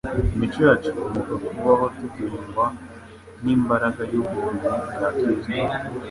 [0.35, 2.65] Imico yacu ikomoka mu kubaho tugengwa
[3.43, 4.49] n'imbaraga y'ubuntu
[4.93, 5.57] bwa Kristo.